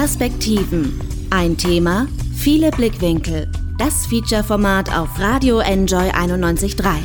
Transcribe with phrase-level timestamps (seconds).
[0.00, 0.98] Perspektiven.
[1.28, 3.52] Ein Thema, viele Blickwinkel.
[3.76, 6.96] Das Feature-Format auf Radio Enjoy 91.3.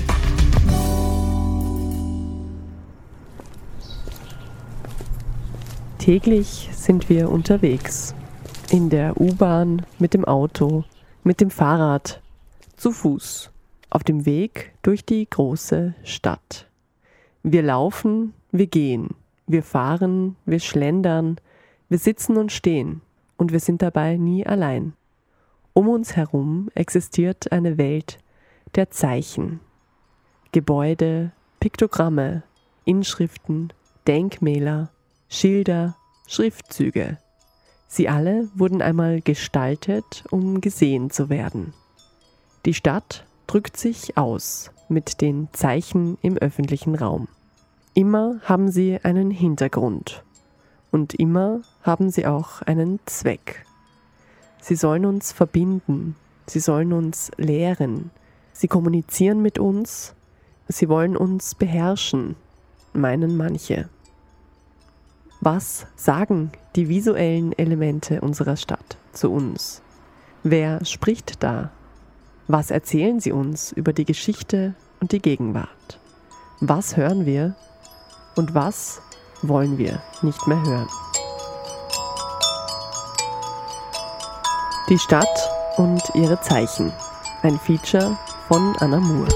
[5.98, 8.16] Täglich sind wir unterwegs.
[8.70, 10.86] In der U-Bahn, mit dem Auto,
[11.26, 12.22] mit dem Fahrrad,
[12.78, 13.52] zu Fuß,
[13.90, 16.68] auf dem Weg durch die große Stadt.
[17.44, 19.10] Wir laufen, wir gehen,
[19.48, 21.42] wir fahren, wir schlendern,
[21.96, 23.00] wir sitzen und stehen
[23.38, 24.92] und wir sind dabei nie allein.
[25.72, 28.18] Um uns herum existiert eine Welt
[28.76, 29.62] der Zeichen.
[30.52, 32.44] Gebäude, Piktogramme,
[32.84, 33.72] Inschriften,
[34.08, 34.90] Denkmäler,
[35.30, 35.96] Schilder,
[36.28, 37.18] Schriftzüge.
[37.88, 41.74] Sie alle wurden einmal gestaltet, um gesehen zu werden.
[42.66, 47.30] Die Stadt drückt sich aus mit den Zeichen im öffentlichen Raum.
[47.94, 50.25] Immer haben sie einen Hintergrund
[50.96, 53.66] und immer haben sie auch einen Zweck.
[54.62, 56.16] Sie sollen uns verbinden,
[56.48, 58.12] sie sollen uns lehren,
[58.54, 60.16] sie kommunizieren mit uns,
[60.70, 62.38] sie wollen uns beherrschen,
[62.94, 63.90] meinen manche.
[65.42, 69.82] Was sagen die visuellen Elemente unserer Stadt zu uns?
[70.44, 71.72] Wer spricht da?
[72.48, 76.00] Was erzählen sie uns über die Geschichte und die Gegenwart?
[76.62, 77.54] Was hören wir
[78.38, 79.02] und was
[79.48, 80.88] wollen wir nicht mehr hören?
[84.90, 86.92] Die Stadt und ihre Zeichen.
[87.42, 89.30] Ein Feature von Anna Moore.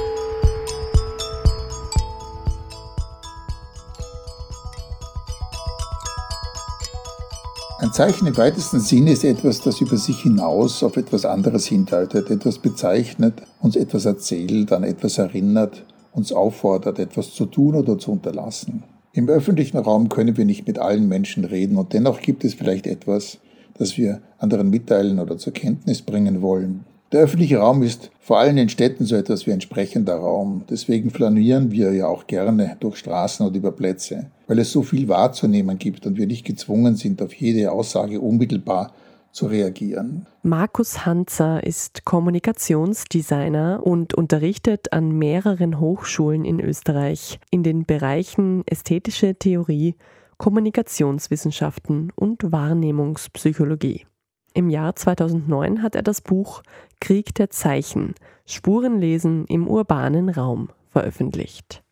[7.80, 12.30] Ein Zeichen im weitesten Sinne ist etwas, das über sich hinaus auf etwas anderes hindeutet,
[12.30, 18.12] etwas bezeichnet, uns etwas erzählt, an etwas erinnert, uns auffordert, etwas zu tun oder zu
[18.12, 18.84] unterlassen.
[19.12, 22.86] Im öffentlichen Raum können wir nicht mit allen Menschen reden und dennoch gibt es vielleicht
[22.86, 23.40] etwas,
[23.78, 26.86] das wir anderen mitteilen oder zur Kenntnis bringen wollen.
[27.12, 30.64] Der öffentliche Raum ist vor allem in Städten so etwas wie ein sprechender Raum.
[30.70, 35.08] Deswegen flanieren wir ja auch gerne durch Straßen oder über Plätze, weil es so viel
[35.08, 38.94] wahrzunehmen gibt und wir nicht gezwungen sind, auf jede Aussage unmittelbar
[39.32, 40.28] zu reagieren.
[40.44, 49.36] Markus Hanzer ist Kommunikationsdesigner und unterrichtet an mehreren Hochschulen in Österreich in den Bereichen ästhetische
[49.36, 49.96] Theorie,
[50.38, 54.06] Kommunikationswissenschaften und Wahrnehmungspsychologie.
[54.54, 56.64] Im Jahr 2009 hat er das Buch
[57.00, 58.16] Krieg der Zeichen,
[58.46, 61.84] Spurenlesen im urbanen Raum veröffentlicht.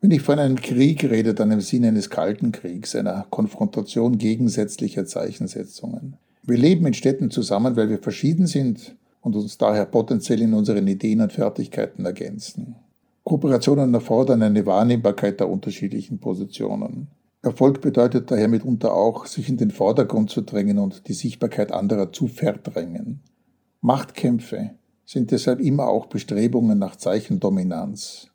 [0.00, 5.04] Wenn ich von einem Krieg rede, dann im Sinne eines Kalten Kriegs, einer Konfrontation gegensätzlicher
[5.04, 6.16] Zeichensetzungen.
[6.42, 10.86] Wir leben in Städten zusammen, weil wir verschieden sind und uns daher potenziell in unseren
[10.86, 12.76] Ideen und Fertigkeiten ergänzen.
[13.24, 17.08] Kooperationen erfordern eine Wahrnehmbarkeit der unterschiedlichen Positionen.
[17.42, 22.12] Erfolg bedeutet daher mitunter auch, sich in den Vordergrund zu drängen und die Sichtbarkeit anderer
[22.12, 23.20] zu verdrängen.
[23.80, 24.70] Machtkämpfe
[25.06, 28.28] sind deshalb immer auch Bestrebungen nach Zeichendominanz.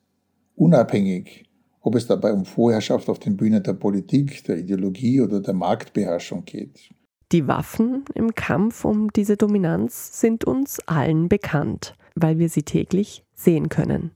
[0.56, 1.46] Unabhängig,
[1.82, 6.46] ob es dabei um Vorherrschaft auf den Bühnen der Politik, der Ideologie oder der Marktbeherrschung
[6.46, 6.90] geht.
[7.32, 13.24] Die Waffen im Kampf um diese Dominanz sind uns allen bekannt, weil wir sie täglich
[13.34, 14.12] sehen können.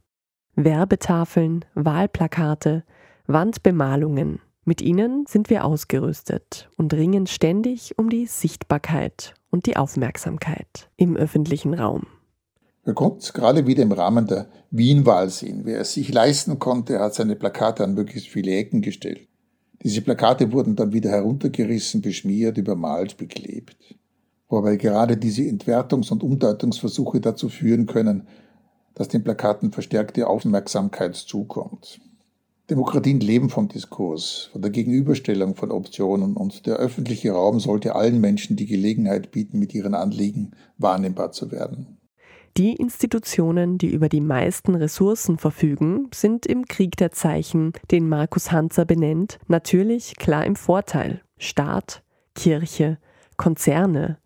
[0.56, 2.84] Werbetafeln, Wahlplakate,
[3.28, 4.40] Wandbemalungen,
[4.70, 11.18] mit ihnen sind wir ausgerüstet und ringen ständig um die Sichtbarkeit und die Aufmerksamkeit im
[11.18, 12.06] öffentlichen Raum.
[12.84, 15.62] Wir konnten es gerade wieder im Rahmen der Wien-Wahl sehen.
[15.64, 19.28] Wer es sich leisten konnte, hat seine Plakate an möglichst viele Ecken gestellt.
[19.84, 23.96] Diese Plakate wurden dann wieder heruntergerissen, beschmiert, übermalt, beklebt.
[24.50, 28.28] Wobei gerade diese Entwertungs- und Umdeutungsversuche dazu führen können,
[28.96, 32.02] dass den Plakaten verstärkte Aufmerksamkeit zukommt.
[32.70, 38.20] Demokratien leben vom Diskurs, von der Gegenüberstellung von Optionen und der öffentliche Raum sollte allen
[38.20, 41.99] Menschen die Gelegenheit bieten, mit ihren Anliegen wahrnehmbar zu werden.
[42.58, 48.52] Die Institutionen, die über die meisten Ressourcen verfügen, sind im Krieg der Zeichen, den Markus
[48.52, 51.22] Hanzer benennt, natürlich klar im Vorteil.
[51.38, 52.04] Staat,
[52.36, 52.98] Kirche,
[53.38, 54.18] Konzerne.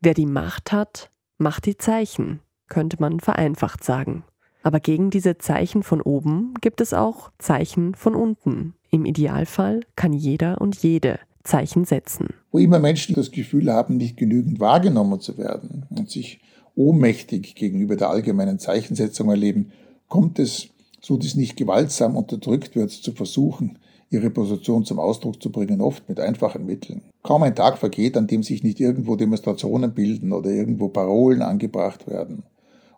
[0.00, 4.24] Wer die Macht hat, macht die Zeichen, könnte man vereinfacht sagen.
[4.62, 8.74] Aber gegen diese Zeichen von oben gibt es auch Zeichen von unten.
[8.90, 12.28] Im Idealfall kann jeder und jede Zeichen setzen.
[12.50, 16.40] Wo immer Menschen das Gefühl haben, nicht genügend wahrgenommen zu werden und sich
[16.78, 19.72] ohnmächtig gegenüber der allgemeinen Zeichensetzung erleben,
[20.08, 20.68] kommt es,
[21.00, 23.78] so dies nicht gewaltsam unterdrückt wird, zu versuchen,
[24.10, 27.02] ihre Position zum Ausdruck zu bringen, oft mit einfachen Mitteln.
[27.22, 32.06] Kaum ein Tag vergeht, an dem sich nicht irgendwo Demonstrationen bilden oder irgendwo Parolen angebracht
[32.06, 32.44] werden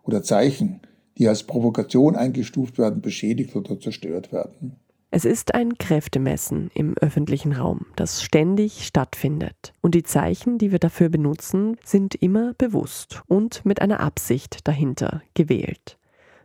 [0.03, 0.79] oder Zeichen,
[1.17, 4.77] die als Provokation eingestuft werden, beschädigt oder zerstört werden.
[5.13, 9.73] Es ist ein Kräftemessen im öffentlichen Raum, das ständig stattfindet.
[9.81, 15.21] Und die Zeichen, die wir dafür benutzen, sind immer bewusst und mit einer Absicht dahinter
[15.33, 15.97] gewählt.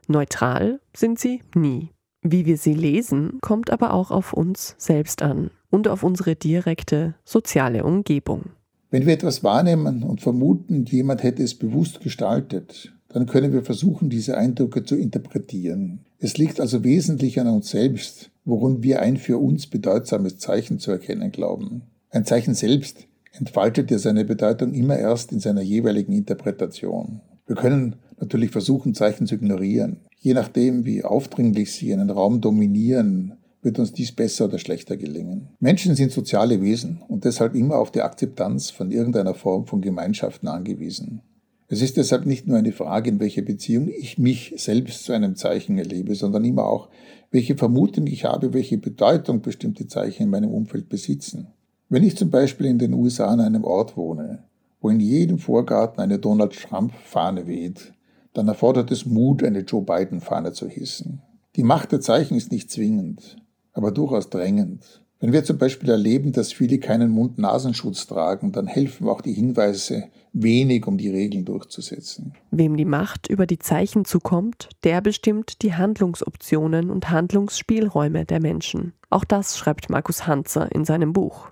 [0.08, 1.90] Neutral sind sie nie.
[2.22, 7.14] Wie wir sie lesen, kommt aber auch auf uns selbst an und auf unsere direkte
[7.24, 8.46] soziale Umgebung.
[8.90, 14.10] Wenn wir etwas wahrnehmen und vermuten, jemand hätte es bewusst gestaltet, dann können wir versuchen,
[14.10, 16.00] diese Eindrücke zu interpretieren.
[16.18, 20.90] Es liegt also wesentlich an uns selbst, worin wir ein für uns bedeutsames Zeichen zu
[20.93, 21.82] erkennen glauben.
[22.08, 27.20] Ein Zeichen selbst entfaltet ja seine Bedeutung immer erst in seiner jeweiligen Interpretation.
[27.46, 30.00] Wir können natürlich versuchen, Zeichen zu ignorieren.
[30.19, 35.49] Je nachdem, wie aufdringlich sie einen Raum dominieren, wird uns dies besser oder schlechter gelingen.
[35.58, 40.49] Menschen sind soziale Wesen und deshalb immer auf die Akzeptanz von irgendeiner Form von Gemeinschaften
[40.49, 41.20] angewiesen.
[41.68, 45.34] Es ist deshalb nicht nur eine Frage, in welcher Beziehung ich mich selbst zu einem
[45.34, 46.88] Zeichen erlebe, sondern immer auch,
[47.32, 51.48] welche Vermutung ich habe, welche Bedeutung bestimmte Zeichen in meinem Umfeld besitzen.
[51.88, 54.44] Wenn ich zum Beispiel in den USA an einem Ort wohne,
[54.80, 57.92] wo in jedem Vorgarten eine Donald Trump-Fahne weht,
[58.32, 61.22] dann erfordert es Mut, eine Joe Biden-Fahne zu hissen.
[61.56, 63.36] Die Macht der Zeichen ist nicht zwingend,
[63.72, 65.02] aber durchaus drängend.
[65.18, 70.04] Wenn wir zum Beispiel erleben, dass viele keinen Mund-Nasenschutz tragen, dann helfen auch die Hinweise
[70.43, 72.35] wenig, um die Regeln durchzusetzen.
[72.50, 78.93] Wem die Macht über die Zeichen zukommt, der bestimmt die Handlungsoptionen und Handlungsspielräume der Menschen.
[79.11, 81.49] Auch das schreibt Markus Hanzer in seinem Buch.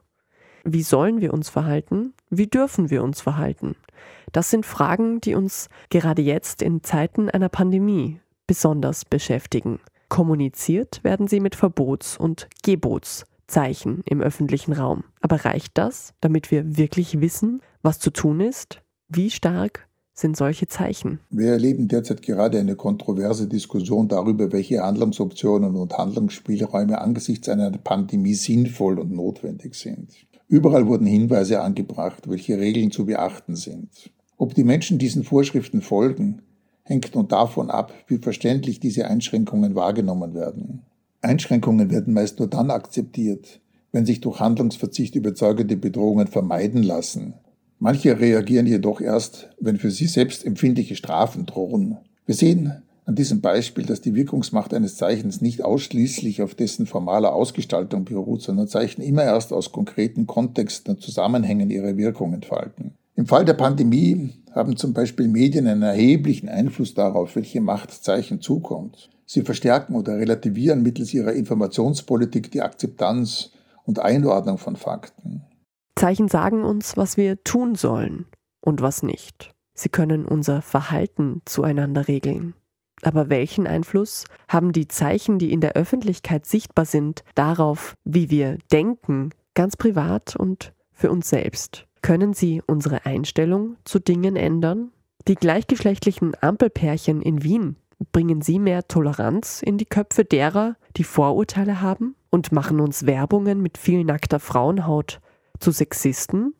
[0.64, 2.14] Wie sollen wir uns verhalten?
[2.30, 3.76] Wie dürfen wir uns verhalten?
[4.32, 9.80] Das sind Fragen, die uns gerade jetzt in Zeiten einer Pandemie besonders beschäftigen.
[10.08, 15.04] Kommuniziert werden sie mit Verbots- und Gebots Zeichen im öffentlichen Raum.
[15.20, 18.80] Aber reicht das, damit wir wirklich wissen, was zu tun ist?
[19.08, 21.20] Wie stark sind solche Zeichen?
[21.28, 28.34] Wir erleben derzeit gerade eine kontroverse Diskussion darüber, welche Handlungsoptionen und Handlungsspielräume angesichts einer Pandemie
[28.34, 30.14] sinnvoll und notwendig sind.
[30.48, 33.88] Überall wurden Hinweise angebracht, welche Regeln zu beachten sind.
[34.36, 36.42] Ob die Menschen diesen Vorschriften folgen,
[36.84, 40.82] hängt nun davon ab, wie verständlich diese Einschränkungen wahrgenommen werden.
[41.22, 43.60] Einschränkungen werden meist nur dann akzeptiert,
[43.92, 47.34] wenn sich durch Handlungsverzicht überzeugende Bedrohungen vermeiden lassen.
[47.78, 51.98] Manche reagieren jedoch erst, wenn für sie selbst empfindliche Strafen drohen.
[52.26, 57.34] Wir sehen an diesem Beispiel, dass die Wirkungsmacht eines Zeichens nicht ausschließlich auf dessen formaler
[57.34, 62.92] Ausgestaltung beruht, sondern Zeichen immer erst aus konkreten Kontexten und Zusammenhängen ihre Wirkung entfalten.
[63.16, 68.40] Im Fall der Pandemie haben zum Beispiel Medien einen erheblichen Einfluss darauf, welche Macht Zeichen
[68.40, 69.10] zukommt.
[69.26, 73.50] Sie verstärken oder relativieren mittels ihrer Informationspolitik die Akzeptanz
[73.84, 75.42] und Einordnung von Fakten.
[75.96, 78.26] Zeichen sagen uns, was wir tun sollen
[78.60, 79.54] und was nicht.
[79.74, 82.54] Sie können unser Verhalten zueinander regeln.
[83.02, 88.58] Aber welchen Einfluss haben die Zeichen, die in der Öffentlichkeit sichtbar sind, darauf, wie wir
[88.72, 91.86] denken, ganz privat und für uns selbst?
[92.02, 94.92] Können sie unsere Einstellung zu Dingen ändern?
[95.26, 97.76] Die gleichgeschlechtlichen Ampelpärchen in Wien
[98.12, 103.60] Bringen sie mehr Toleranz in die Köpfe derer, die Vorurteile haben und machen uns Werbungen
[103.62, 105.20] mit viel nackter Frauenhaut
[105.58, 106.54] zu Sexisten?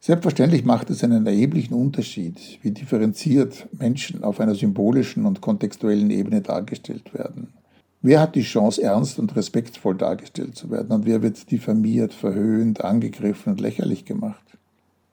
[0.00, 6.40] Selbstverständlich macht es einen erheblichen Unterschied, wie differenziert Menschen auf einer symbolischen und kontextuellen Ebene
[6.40, 7.52] dargestellt werden.
[8.00, 12.84] Wer hat die Chance, ernst und respektvoll dargestellt zu werden und wer wird diffamiert, verhöhnt,
[12.84, 14.42] angegriffen und lächerlich gemacht?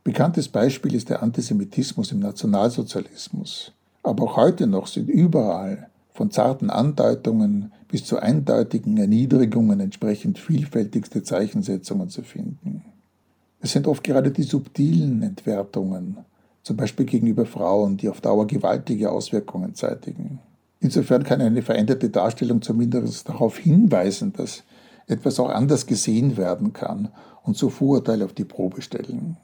[0.03, 3.73] Bekanntes Beispiel ist der Antisemitismus im Nationalsozialismus.
[4.01, 11.21] Aber auch heute noch sind überall von zarten Andeutungen bis zu eindeutigen Erniedrigungen entsprechend vielfältigste
[11.21, 12.83] Zeichensetzungen zu finden.
[13.59, 16.25] Es sind oft gerade die subtilen Entwertungen,
[16.63, 20.39] zum Beispiel gegenüber Frauen, die auf Dauer gewaltige Auswirkungen zeitigen.
[20.79, 24.63] Insofern kann eine veränderte Darstellung zumindest darauf hinweisen, dass
[25.07, 27.09] etwas auch anders gesehen werden kann
[27.43, 29.37] und so Vorurteile auf die Probe stellen.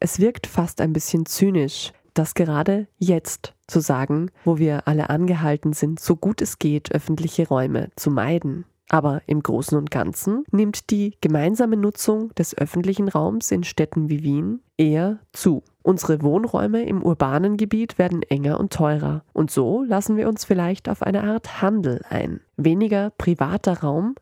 [0.00, 5.72] Es wirkt fast ein bisschen zynisch, das gerade jetzt zu sagen, wo wir alle angehalten
[5.72, 8.64] sind, so gut es geht, öffentliche Räume zu meiden.
[8.88, 14.22] Aber im Großen und Ganzen nimmt die gemeinsame Nutzung des öffentlichen Raums in Städten wie
[14.22, 15.62] Wien eher zu.
[15.82, 19.24] Unsere Wohnräume im urbanen Gebiet werden enger und teurer.
[19.32, 22.40] Und so lassen wir uns vielleicht auf eine Art Handel ein.
[22.56, 24.14] Weniger privater Raum,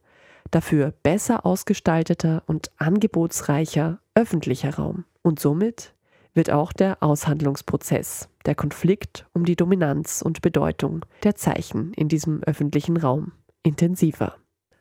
[0.51, 5.05] dafür besser ausgestalteter und angebotsreicher öffentlicher Raum.
[5.23, 5.93] Und somit
[6.35, 12.43] wird auch der Aushandlungsprozess, der Konflikt um die Dominanz und Bedeutung der Zeichen in diesem
[12.43, 13.33] öffentlichen Raum
[13.63, 14.37] intensiver.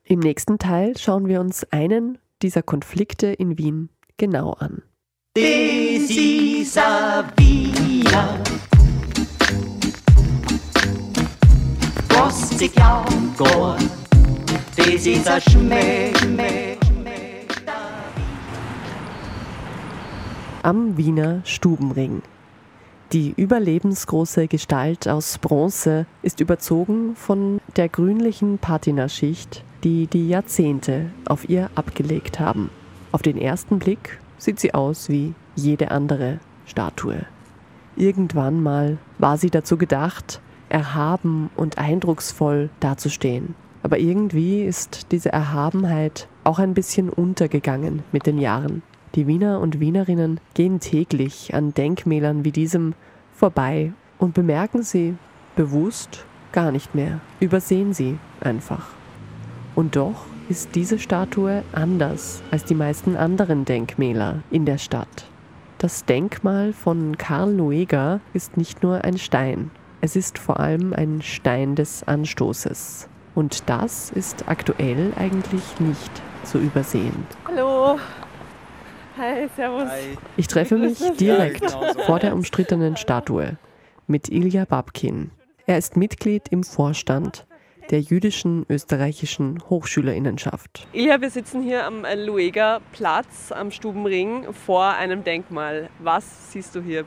[0.08, 4.84] Im nächsten Teil schauen wir uns einen dieser Konflikte in Wien genau an.
[5.34, 8.40] This is a Wiener.
[12.08, 12.52] Das
[15.08, 16.78] ist Schmäh, Schmäh,
[20.62, 22.22] Am Wiener Stubenring.
[23.12, 31.48] Die überlebensgroße Gestalt aus Bronze ist überzogen von der grünlichen Patinaschicht, die die Jahrzehnte auf
[31.48, 32.72] ihr abgelegt haben.
[33.12, 37.26] Auf den ersten Blick sieht sie aus wie jede andere Statue.
[37.96, 43.54] Irgendwann mal war sie dazu gedacht, erhaben und eindrucksvoll dazustehen.
[43.84, 48.82] Aber irgendwie ist diese Erhabenheit auch ein bisschen untergegangen mit den Jahren.
[49.14, 52.96] Die Wiener und Wienerinnen gehen täglich an Denkmälern wie diesem
[53.34, 55.16] vorbei und bemerken sie
[55.56, 58.95] bewusst gar nicht mehr, übersehen sie einfach.
[59.76, 65.26] Und doch ist diese Statue anders als die meisten anderen Denkmäler in der Stadt.
[65.78, 69.72] Das Denkmal von Karl Lueger ist nicht nur ein Stein,
[70.06, 73.10] es ist vor allem ein Stein des Anstoßes.
[73.34, 76.12] Und das ist aktuell eigentlich nicht
[76.44, 77.26] zu übersehen.
[77.48, 78.00] Hallo.
[79.18, 79.90] Hi, servus.
[79.90, 80.18] Hi.
[80.38, 83.58] Ich treffe mich direkt ja, vor der umstrittenen Statue
[84.06, 85.32] mit Ilja Babkin.
[85.66, 87.48] Er ist Mitglied im Vorstand
[87.90, 90.88] der jüdischen österreichischen Hochschülerinnenschaft.
[90.94, 95.90] Ilja, wir sitzen hier am Lueger Platz am Stubenring vor einem Denkmal.
[96.00, 97.06] Was siehst du hier?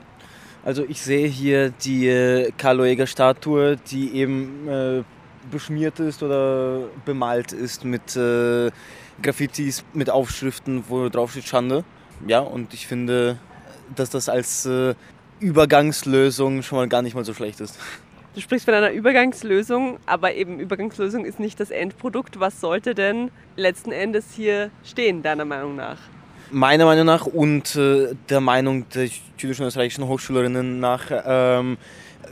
[0.63, 5.03] Also ich sehe hier die äh, Karl Lueger Statue, die eben äh,
[5.49, 8.69] beschmiert ist oder bemalt ist mit äh,
[9.21, 11.83] Graffitis, mit Aufschriften, wo drauf steht Schande.
[12.27, 13.37] Ja, und ich finde,
[13.95, 14.95] dass das als äh,
[15.39, 17.79] Übergangslösung schon mal gar nicht mal so schlecht ist.
[18.35, 22.39] Du sprichst von einer Übergangslösung, aber eben Übergangslösung ist nicht das Endprodukt.
[22.39, 25.97] Was sollte denn letzten Endes hier stehen, deiner Meinung nach?
[26.51, 31.77] Meiner Meinung nach und äh, der Meinung der jüdischen österreichischen Hochschülerinnen nach ähm,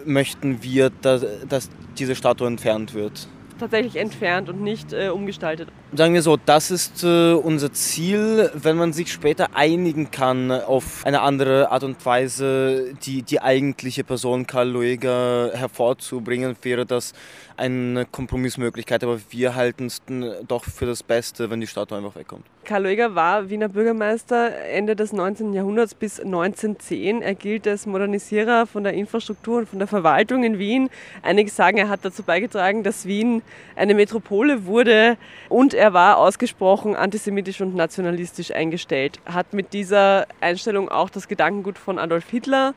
[0.05, 3.27] möchten wir, dass, dass diese Statue entfernt wird
[3.57, 5.69] tatsächlich entfernt und nicht äh, umgestaltet.
[5.93, 8.51] Sagen wir so, das ist äh, unser Ziel.
[8.53, 14.03] Wenn man sich später einigen kann auf eine andere Art und Weise, die, die eigentliche
[14.03, 17.13] Person Karl Lueger hervorzubringen, wäre das
[17.55, 19.03] eine Kompromissmöglichkeit.
[19.03, 20.01] Aber wir halten es
[20.47, 22.45] doch für das Beste, wenn die Statue einfach wegkommt.
[22.67, 25.53] Karl Lueger war Wiener Bürgermeister Ende des 19.
[25.53, 27.21] Jahrhunderts bis 1910.
[27.21, 30.89] Er gilt als Modernisierer von der Infrastruktur und von der Verwaltung in Wien.
[31.23, 33.41] Einige sagen, er hat dazu beigetragen, dass Wien
[33.75, 35.17] eine Metropole wurde
[35.49, 39.19] und er war ausgesprochen antisemitisch und nationalistisch eingestellt.
[39.25, 42.73] Hat mit dieser Einstellung auch das Gedankengut von Adolf Hitler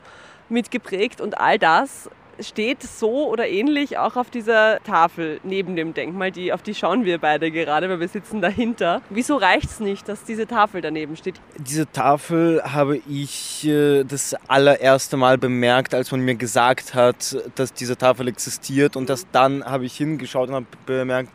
[0.49, 2.09] mitgeprägt und all das
[2.43, 6.31] steht so oder ähnlich auch auf dieser Tafel neben dem Denkmal.
[6.31, 9.01] Die, auf die schauen wir beide gerade, weil wir sitzen dahinter.
[9.09, 11.35] Wieso reicht es nicht, dass diese Tafel daneben steht?
[11.57, 17.73] Diese Tafel habe ich äh, das allererste Mal bemerkt, als man mir gesagt hat, dass
[17.73, 18.95] diese Tafel existiert.
[18.95, 21.31] Und das dann habe ich hingeschaut und habe bemerkt,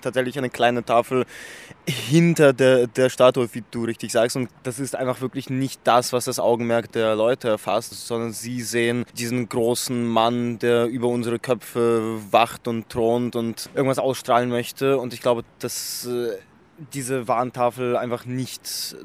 [0.00, 1.24] tatsächlich eine kleine Tafel
[1.86, 4.36] hinter der, der Statue, wie du richtig sagst.
[4.36, 8.62] Und das ist einfach wirklich nicht das, was das Augenmerk der Leute erfasst, sondern sie
[8.62, 14.98] sehen diesen großen Mann, der über unsere Köpfe wacht und thront und irgendwas ausstrahlen möchte.
[14.98, 16.36] Und ich glaube, dass äh,
[16.92, 18.96] diese Warntafel einfach nicht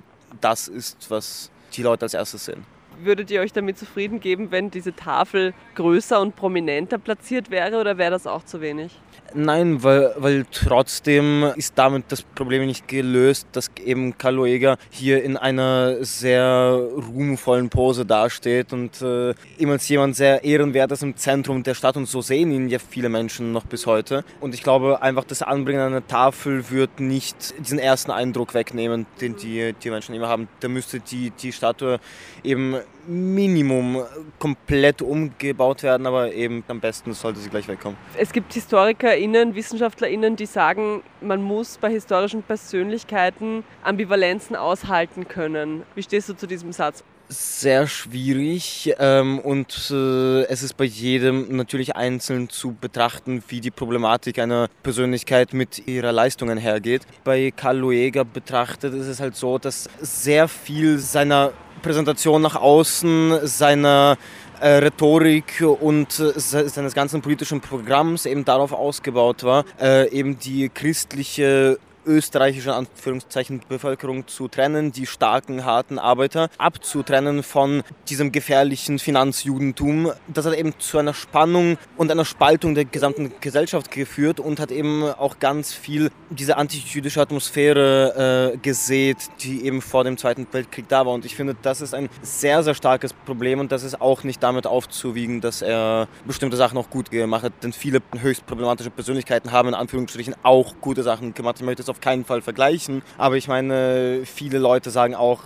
[0.42, 2.66] das ist, was die Leute als erstes sehen.
[3.00, 7.98] Würdet ihr euch damit zufrieden geben, wenn diese Tafel größer und prominenter platziert wäre oder
[7.98, 9.00] wäre das auch zu wenig?
[9.34, 15.24] Nein, weil, weil trotzdem ist damit das Problem nicht gelöst, dass eben Karl Lueger hier
[15.24, 16.80] in einer sehr
[17.14, 21.98] ruhmvollen Pose dasteht und äh, ihm als jemand sehr ehrenwert ist im Zentrum der Stadt
[21.98, 24.24] und so sehen ihn ja viele Menschen noch bis heute.
[24.40, 29.36] Und ich glaube einfach, das Anbringen einer Tafel wird nicht diesen ersten Eindruck wegnehmen, den
[29.36, 30.48] die, die Menschen immer haben.
[30.62, 32.00] Da müsste die, die Statue
[32.44, 34.04] eben Minimum
[34.38, 37.98] komplett umgebaut werden, aber eben am besten sollte sie gleich wegkommen.
[38.18, 45.84] Es gibt HistorikerInnen, WissenschaftlerInnen, die sagen, man muss bei historischen Persönlichkeiten Ambivalenzen aushalten können.
[45.96, 47.04] Wie stehst du zu diesem Satz?
[47.30, 53.72] Sehr schwierig ähm, und äh, es ist bei jedem natürlich einzeln zu betrachten, wie die
[53.72, 57.04] Problematik einer Persönlichkeit mit ihrer Leistungen hergeht.
[57.24, 63.46] Bei Karl Lueger betrachtet ist es halt so, dass sehr viel seiner Präsentation nach außen,
[63.46, 64.18] seiner
[64.60, 70.70] äh, Rhetorik und äh, seines ganzen politischen Programms eben darauf ausgebaut war, äh, eben die
[70.70, 80.12] christliche österreichische Anführungszeichen Bevölkerung zu trennen, die starken, harten Arbeiter abzutrennen von diesem gefährlichen Finanzjudentum.
[80.28, 84.72] Das hat eben zu einer Spannung und einer Spaltung der gesamten Gesellschaft geführt und hat
[84.72, 90.88] eben auch ganz viel diese antijüdische Atmosphäre äh, gesät, die eben vor dem Zweiten Weltkrieg
[90.88, 91.14] da war.
[91.14, 94.42] Und ich finde, das ist ein sehr, sehr starkes Problem und das ist auch nicht
[94.42, 97.54] damit aufzuwiegen, dass er bestimmte Sachen auch gut gemacht hat.
[97.64, 101.58] Denn viele höchst problematische Persönlichkeiten haben in Anführungsstrichen auch gute Sachen gemacht.
[101.60, 105.42] Ich möchte es auf keinen Fall vergleichen, aber ich meine, viele Leute sagen auch,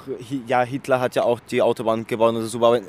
[0.48, 2.82] ja, Hitler hat ja auch die Autobahn gewonnen, ist super, aber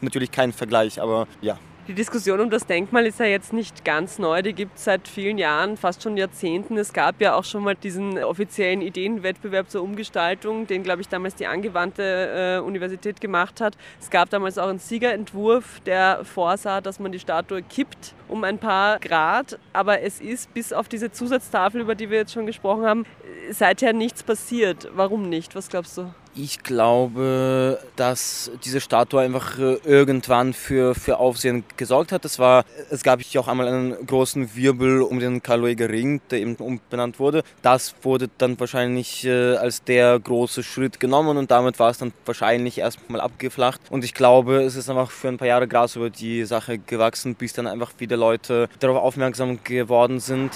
[0.00, 1.58] natürlich kein Vergleich, aber ja.
[1.88, 5.06] Die Diskussion um das Denkmal ist ja jetzt nicht ganz neu, die gibt es seit
[5.06, 6.76] vielen Jahren, fast schon Jahrzehnten.
[6.78, 11.36] Es gab ja auch schon mal diesen offiziellen Ideenwettbewerb zur Umgestaltung, den, glaube ich, damals
[11.36, 13.76] die angewandte äh, Universität gemacht hat.
[14.00, 18.58] Es gab damals auch einen Siegerentwurf, der vorsah, dass man die Statue kippt um ein
[18.58, 19.56] paar Grad.
[19.72, 23.06] Aber es ist bis auf diese Zusatztafel, über die wir jetzt schon gesprochen haben,
[23.50, 24.88] seither nichts passiert.
[24.94, 25.54] Warum nicht?
[25.54, 26.12] Was glaubst du?
[26.38, 32.26] Ich glaube, dass diese Statue einfach äh, irgendwann für, für Aufsehen gesorgt hat.
[32.26, 36.40] Es, war, es gab ja auch einmal einen großen Wirbel um den Karl-Lueger Ring, der
[36.40, 37.42] eben umbenannt wurde.
[37.62, 42.12] Das wurde dann wahrscheinlich äh, als der große Schritt genommen und damit war es dann
[42.26, 43.80] wahrscheinlich erstmal abgeflacht.
[43.88, 47.34] Und ich glaube, es ist einfach für ein paar Jahre Gras über die Sache gewachsen,
[47.34, 50.50] bis dann einfach wieder Leute darauf aufmerksam geworden sind.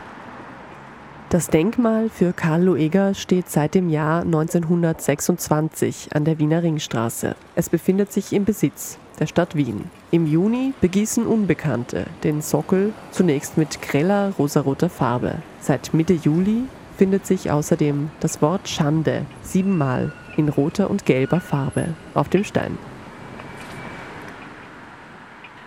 [1.30, 7.36] Das Denkmal für Karl Lueger steht seit dem Jahr 1926 an der Wiener Ringstraße.
[7.54, 9.88] Es befindet sich im Besitz der Stadt Wien.
[10.10, 15.36] Im Juni begießen Unbekannte den Sockel zunächst mit greller rosaroter Farbe.
[15.60, 16.64] Seit Mitte Juli
[16.98, 22.76] findet sich außerdem das Wort Schande siebenmal in roter und gelber Farbe auf dem Stein.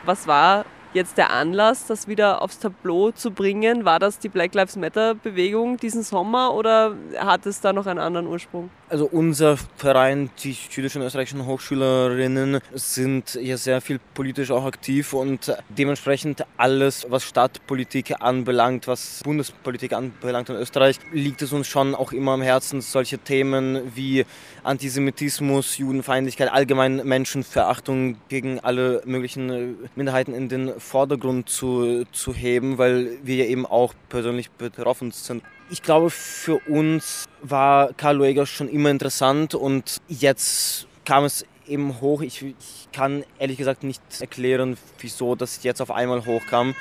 [0.04, 3.86] Was war jetzt der Anlass, das wieder aufs Tableau zu bringen?
[3.86, 8.00] War das die Black Lives Matter Bewegung diesen Sommer oder hat es da noch einen
[8.00, 8.70] anderen Ursprung?
[8.90, 15.56] Also unser Verein, die jüdischen österreichischen Hochschülerinnen, sind ja sehr viel politisch auch aktiv und
[15.70, 22.12] dementsprechend alles, was Stadtpolitik anbelangt, was Bundespolitik anbelangt in Österreich, liegt es uns schon auch
[22.12, 24.26] immer am Herzen, solche Themen wie
[24.64, 33.18] Antisemitismus, Judenfeindlichkeit, allgemein Menschenverachtung gegen alle möglichen Minderheiten in den Vordergrund zu, zu heben, weil
[33.24, 35.44] wir ja eben auch persönlich betroffen sind.
[35.70, 42.02] Ich glaube, für uns war Karl Lueger schon immer interessant und jetzt kam es eben
[42.02, 42.22] hoch.
[42.22, 46.76] Ich, ich kann ehrlich gesagt nicht erklären, wieso das jetzt auf einmal hochkam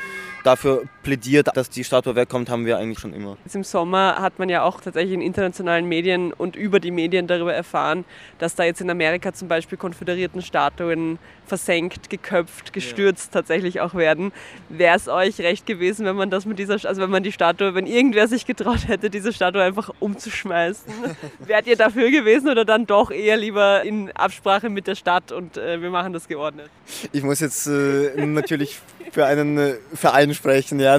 [0.45, 3.37] dafür plädiert, dass die Statue wegkommt, haben wir eigentlich schon immer.
[3.45, 7.27] Jetzt Im Sommer hat man ja auch tatsächlich in internationalen Medien und über die Medien
[7.27, 8.05] darüber erfahren,
[8.39, 11.19] dass da jetzt in Amerika zum Beispiel konföderierten Statuen
[11.53, 13.41] versenkt, geköpft, gestürzt ja.
[13.41, 14.33] tatsächlich auch werden.
[14.71, 17.75] Wäre es euch recht gewesen, wenn man das mit dieser, also wenn man die Statue,
[17.75, 20.91] wenn irgendwer sich getraut hätte, diese Statue einfach umzuschmeißen?
[21.41, 25.59] Wärt ihr dafür gewesen oder dann doch eher lieber in Absprache mit der Stadt und
[25.59, 26.71] äh, wir machen das geordnet?
[27.13, 28.79] Ich muss jetzt äh, natürlich
[29.11, 30.99] für einen äh, Verein sprechen, ja.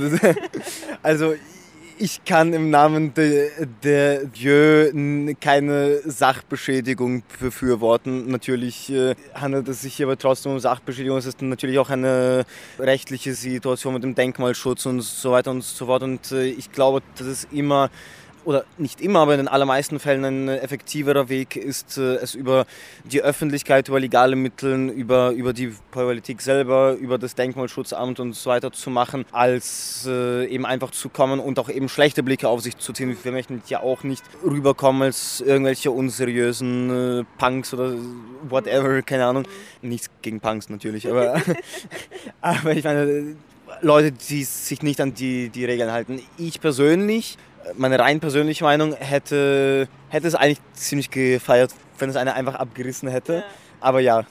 [1.01, 1.33] also
[2.03, 4.91] ich kann im Namen der de Dieu
[5.39, 8.29] keine Sachbeschädigung befürworten.
[8.29, 11.17] Natürlich äh, handelt es sich aber trotzdem um Sachbeschädigung.
[11.17, 12.43] Es ist natürlich auch eine
[12.77, 16.03] rechtliche Situation mit dem Denkmalschutz und so weiter und so fort.
[16.03, 17.89] Und äh, ich glaube, dass es immer
[18.45, 22.65] oder nicht immer, aber in den allermeisten Fällen ein effektiverer Weg ist, äh, es über
[23.03, 28.49] die Öffentlichkeit, über legale Mittel, über, über die Politik selber, über das Denkmalschutzamt und so
[28.49, 32.61] weiter zu machen, als äh, eben einfach zu kommen und auch eben schlechte Blicke auf
[32.61, 33.15] sich zu ziehen.
[33.21, 37.93] Wir möchten ja auch nicht rüberkommen als irgendwelche unseriösen äh, Punks oder
[38.49, 39.43] whatever, keine Ahnung.
[39.81, 41.41] Nichts gegen Punks natürlich, aber,
[42.41, 43.35] aber ich meine,
[43.81, 46.21] Leute, die sich nicht an die, die Regeln halten.
[46.37, 47.37] Ich persönlich
[47.75, 53.09] meine rein persönliche Meinung hätte, hätte es eigentlich ziemlich gefeiert, wenn es einer einfach abgerissen
[53.09, 53.43] hätte.
[53.79, 54.23] Aber ja.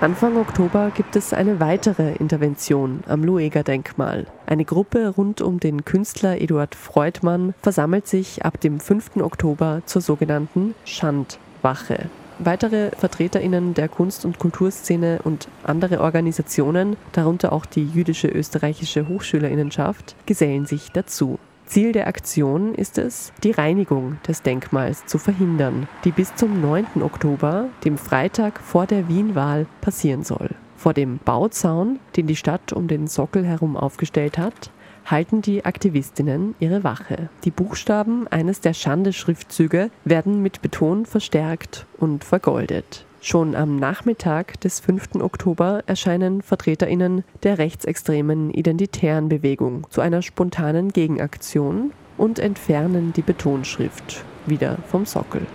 [0.00, 4.26] Anfang Oktober gibt es eine weitere Intervention am Lueger-Denkmal.
[4.44, 9.16] Eine Gruppe rund um den Künstler Eduard Freudmann versammelt sich ab dem 5.
[9.22, 12.10] Oktober zur sogenannten Schandwache.
[12.44, 20.14] Weitere VertreterInnen der Kunst- und Kulturszene und andere Organisationen, darunter auch die jüdische österreichische Hochschülerinnenschaft,
[20.26, 21.38] gesellen sich dazu.
[21.64, 27.02] Ziel der Aktion ist es, die Reinigung des Denkmals zu verhindern, die bis zum 9.
[27.02, 30.50] Oktober, dem Freitag vor der Wienwahl, passieren soll.
[30.76, 34.70] Vor dem Bauzaun, den die Stadt um den Sockel herum aufgestellt hat,
[35.04, 37.28] halten die Aktivistinnen ihre Wache.
[37.44, 43.04] Die Buchstaben eines der Schande-Schriftzüge werden mit Beton verstärkt und vergoldet.
[43.20, 45.16] Schon am Nachmittag des 5.
[45.20, 54.24] Oktober erscheinen Vertreterinnen der rechtsextremen identitären Bewegung zu einer spontanen Gegenaktion und entfernen die Betonschrift
[54.46, 55.46] wieder vom Sockel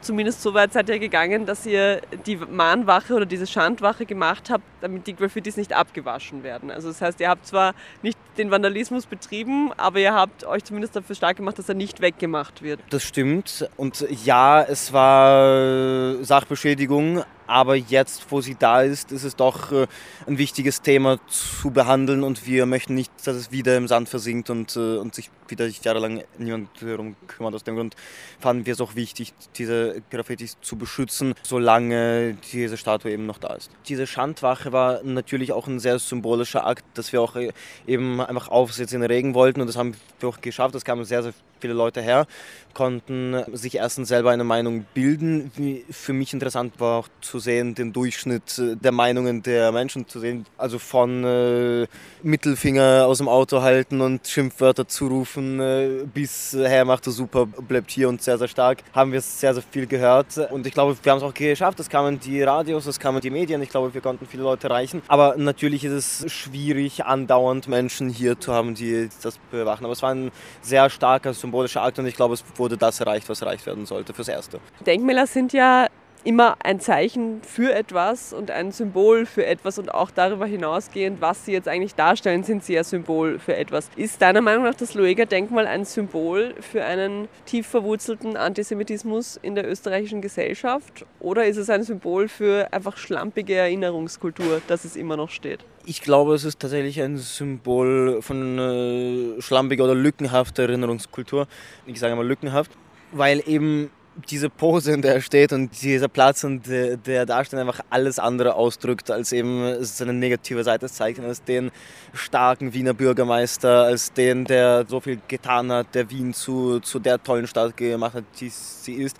[0.00, 4.64] zumindest so weit seid ihr gegangen, dass ihr die Mahnwache oder diese Schandwache gemacht habt,
[4.80, 6.70] damit die Graffitis nicht abgewaschen werden.
[6.70, 10.96] Also das heißt, ihr habt zwar nicht den Vandalismus betrieben, aber ihr habt euch zumindest
[10.96, 12.80] dafür stark gemacht, dass er nicht weggemacht wird.
[12.90, 13.68] Das stimmt.
[13.76, 19.88] Und ja, es war Sachbeschädigung, aber jetzt, wo sie da ist, ist es doch äh,
[20.28, 24.50] ein wichtiges Thema zu behandeln und wir möchten nicht, dass es wieder im Sand versinkt
[24.50, 27.54] und, äh, und sich wieder jahrelang niemand darum kümmert.
[27.54, 27.96] Aus dem Grund
[28.38, 33.54] fanden wir es auch wichtig, diese Graffitis zu beschützen, solange diese Statue eben noch da
[33.54, 33.70] ist.
[33.88, 37.52] Diese Schandwache war natürlich auch ein sehr symbolischer Akt, dass wir auch äh,
[37.86, 40.74] eben einfach Aufsätze in den Regen wollten und das haben wir auch geschafft.
[40.74, 42.26] Es kamen sehr, sehr viele Leute her,
[42.74, 45.50] konnten sich erstens selber eine Meinung bilden.
[45.90, 50.20] Für mich interessant war auch zu sehen, den Durchschnitt äh, der Meinungen der Menschen zu
[50.20, 50.46] sehen.
[50.56, 51.86] Also von äh,
[52.22, 57.46] Mittelfinger aus dem Auto halten und Schimpfwörter zurufen äh, bis äh, Herr macht das super,
[57.46, 58.82] bleibt hier und sehr, sehr stark.
[58.92, 61.80] Haben wir sehr, sehr viel gehört und ich glaube, wir haben es auch geschafft.
[61.80, 63.62] Es kamen die Radios, es kamen die Medien.
[63.62, 65.02] Ich glaube, wir konnten viele Leute erreichen.
[65.08, 69.84] Aber natürlich ist es schwierig, andauernd Menschen hier zu haben, die das bewachen.
[69.84, 70.30] Aber es war ein
[70.62, 74.12] sehr starker symbolischer Akt und ich glaube, es wurde das erreicht, was erreicht werden sollte
[74.14, 74.60] fürs Erste.
[74.86, 75.86] Denkmäler sind ja
[76.24, 81.44] immer ein Zeichen für etwas und ein Symbol für etwas und auch darüber hinausgehend, was
[81.44, 83.90] sie jetzt eigentlich darstellen, sind sie ja Symbol für etwas.
[83.96, 89.68] Ist deiner Meinung nach das Lueger-Denkmal ein Symbol für einen tief verwurzelten Antisemitismus in der
[89.68, 95.30] österreichischen Gesellschaft oder ist es ein Symbol für einfach schlampige Erinnerungskultur, dass es immer noch
[95.30, 95.60] steht?
[95.86, 101.46] Ich glaube, es ist tatsächlich ein Symbol von äh, schlampiger oder lückenhafter Erinnerungskultur.
[101.86, 102.72] Ich sage mal lückenhaft,
[103.12, 103.90] weil eben
[104.28, 107.80] diese Pose, in der er steht und dieser Platz, und der, der da steht, einfach
[107.90, 111.70] alles andere ausdrückt, als eben seine negative Seite zeigt, als den
[112.12, 117.22] starken Wiener Bürgermeister, als den, der so viel getan hat, der Wien zu, zu der
[117.22, 119.16] tollen Stadt gemacht hat, die sie ist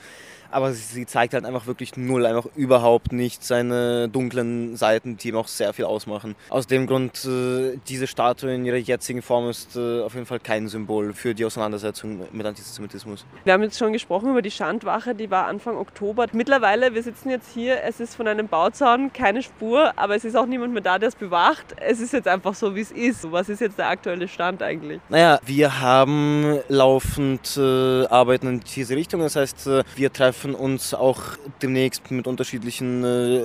[0.51, 5.37] aber sie zeigt halt einfach wirklich null, einfach überhaupt nicht seine dunklen Seiten, die ihm
[5.37, 6.35] auch sehr viel ausmachen.
[6.49, 10.41] Aus dem Grund, äh, diese Statue in ihrer jetzigen Form ist äh, auf jeden Fall
[10.41, 13.25] kein Symbol für die Auseinandersetzung mit Antisemitismus.
[13.45, 16.27] Wir haben jetzt schon gesprochen über die Schandwache, die war Anfang Oktober.
[16.33, 20.37] Mittlerweile, wir sitzen jetzt hier, es ist von einem Bauzaun keine Spur, aber es ist
[20.37, 21.75] auch niemand mehr da, der es bewacht.
[21.81, 23.31] Es ist jetzt einfach so, wie es ist.
[23.31, 25.01] Was ist jetzt der aktuelle Stand eigentlich?
[25.09, 29.21] Naja, wir haben laufend äh, Arbeiten in diese Richtung.
[29.21, 31.21] Das heißt, äh, wir treffen treffen uns auch
[31.61, 33.43] demnächst mit unterschiedlichen äh,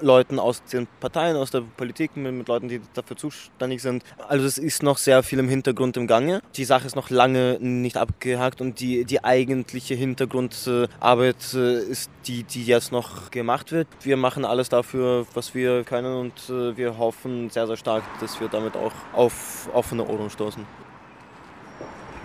[0.00, 4.02] Leuten aus den Parteien, aus der Politik, mit, mit, Leuten, die dafür zuständig sind.
[4.28, 6.40] Also es ist noch sehr viel im Hintergrund im Gange.
[6.54, 12.44] Die Sache ist noch lange nicht abgehakt und die, die eigentliche Hintergrundarbeit äh, ist die,
[12.44, 13.88] die jetzt noch gemacht wird.
[14.02, 18.40] Wir machen alles dafür, was wir können und äh, wir hoffen sehr, sehr stark, dass
[18.40, 20.64] wir damit auch auf offene Ohren stoßen.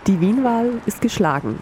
[0.07, 1.61] Die Wienwahl ist geschlagen.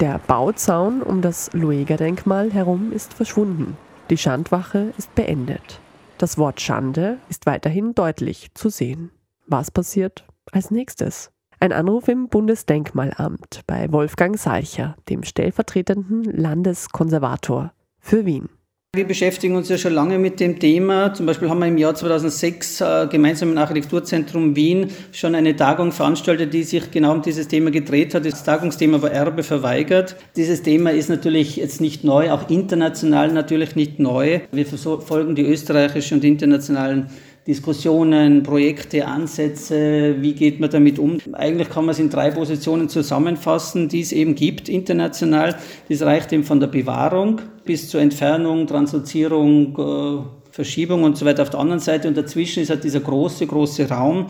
[0.00, 3.76] Der Bauzaun um das Lueger-Denkmal herum ist verschwunden.
[4.10, 5.80] Die Schandwache ist beendet.
[6.18, 9.10] Das Wort Schande ist weiterhin deutlich zu sehen.
[9.48, 11.32] Was passiert als nächstes?
[11.58, 18.48] Ein Anruf im Bundesdenkmalamt bei Wolfgang Salcher, dem stellvertretenden Landeskonservator für Wien.
[18.96, 21.12] Wir beschäftigen uns ja schon lange mit dem Thema.
[21.12, 25.92] Zum Beispiel haben wir im Jahr 2006 äh, gemeinsam im Architekturzentrum Wien schon eine Tagung
[25.92, 28.24] veranstaltet, die sich genau um dieses Thema gedreht hat.
[28.24, 30.16] Das Tagungsthema war Erbe verweigert.
[30.36, 34.40] Dieses Thema ist natürlich jetzt nicht neu, auch international natürlich nicht neu.
[34.52, 37.10] Wir verfolgen die österreichischen und internationalen
[37.48, 41.16] Diskussionen, Projekte, Ansätze, wie geht man damit um?
[41.32, 45.56] Eigentlich kann man es in drei Positionen zusammenfassen, die es eben gibt international.
[45.88, 51.42] Das reicht eben von der Bewahrung bis zur Entfernung, Translozierung, äh, Verschiebung und so weiter
[51.42, 52.06] auf der anderen Seite.
[52.06, 54.26] Und dazwischen ist halt dieser große, große Raum,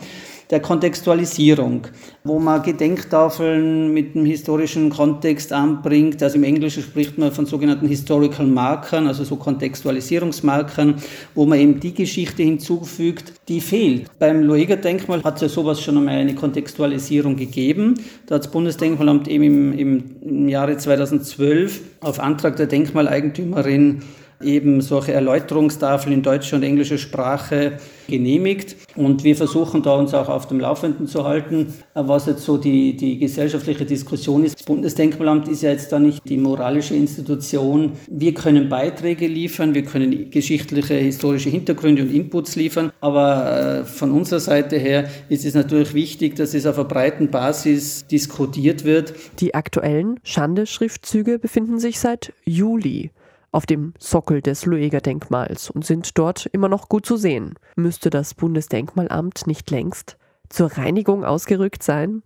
[0.49, 1.85] der Kontextualisierung,
[2.23, 6.23] wo man Gedenktafeln mit einem historischen Kontext anbringt.
[6.23, 10.95] Also im Englischen spricht man von sogenannten Historical Markern, also so Kontextualisierungsmarkern,
[11.35, 14.07] wo man eben die Geschichte hinzufügt, die fehlt.
[14.17, 17.93] Beim Lueger-Denkmal hat es ja sowas schon einmal eine Kontextualisierung gegeben.
[18.25, 24.01] Da hat das Bundesdenkmalamt eben im, im Jahre 2012 auf Antrag der Denkmaleigentümerin
[24.41, 28.75] eben solche Erläuterungstafeln in deutscher und englischer Sprache genehmigt.
[28.95, 32.95] Und wir versuchen da uns auch auf dem Laufenden zu halten, was jetzt so die,
[32.95, 34.59] die gesellschaftliche Diskussion ist.
[34.59, 37.93] Das Bundesdenkmalamt ist ja jetzt da nicht die moralische Institution.
[38.09, 44.11] Wir können Beiträge liefern, wir können geschichtliche, historische Hintergründe und Inputs liefern, aber äh, von
[44.11, 49.13] unserer Seite her ist es natürlich wichtig, dass es auf einer breiten Basis diskutiert wird.
[49.39, 53.11] Die aktuellen Schande-Schriftzüge befinden sich seit Juli
[53.51, 57.55] auf dem Sockel des Lueger-Denkmals und sind dort immer noch gut zu sehen.
[57.75, 60.17] Müsste das Bundesdenkmalamt nicht längst
[60.49, 62.23] zur Reinigung ausgerückt sein?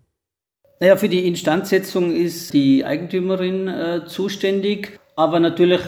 [0.80, 5.00] Naja, für die Instandsetzung ist die Eigentümerin äh, zuständig.
[5.16, 5.82] Aber natürlich,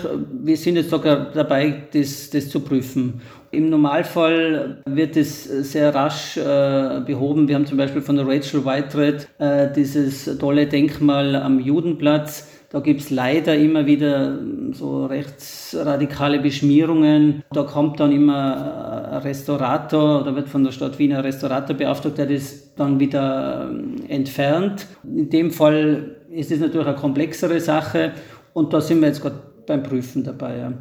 [0.44, 3.22] wir sind jetzt sogar dabei, das, das zu prüfen.
[3.50, 7.48] Im Normalfall wird es sehr rasch äh, behoben.
[7.48, 12.48] Wir haben zum Beispiel von Rachel Whitered äh, dieses tolle Denkmal am Judenplatz.
[12.76, 14.38] Da gibt es leider immer wieder
[14.74, 17.42] so rechtsradikale Beschmierungen.
[17.52, 22.18] Da kommt dann immer ein Restaurator oder wird von der Stadt Wien ein Restaurator beauftragt,
[22.18, 24.88] der das dann wieder ähm, entfernt.
[25.06, 28.12] In dem Fall ist es natürlich eine komplexere Sache
[28.52, 30.58] und da sind wir jetzt gerade beim Prüfen dabei.
[30.58, 30.74] Ja.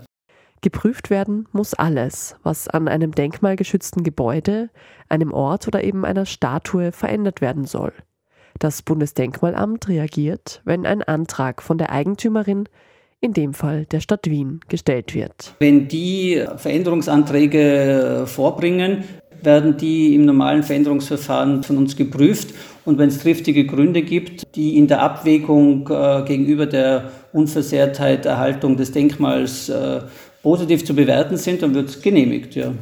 [0.63, 4.71] Geprüft werden muss alles, was an einem denkmalgeschützten Gebäude,
[5.09, 7.93] einem Ort oder eben einer Statue verändert werden soll.
[8.59, 12.69] Das Bundesdenkmalamt reagiert, wenn ein Antrag von der Eigentümerin,
[13.21, 15.55] in dem Fall der Stadt Wien, gestellt wird.
[15.59, 19.05] Wenn die Veränderungsanträge vorbringen,
[19.45, 22.55] werden die im normalen Veränderungsverfahren von uns geprüft.
[22.85, 28.77] Und wenn es triftige Gründe gibt, die in der Abwägung äh, gegenüber der Unversehrtheit, Erhaltung
[28.77, 30.03] des Denkmals äh,
[30.43, 32.55] positiv zu bewerten sind, dann wird es genehmigt.
[32.55, 32.73] Ja.